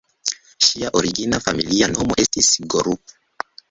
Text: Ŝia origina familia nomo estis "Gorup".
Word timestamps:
Ŝia 0.67 0.89
origina 1.01 1.41
familia 1.45 1.93
nomo 1.95 2.21
estis 2.27 2.53
"Gorup". 2.77 3.19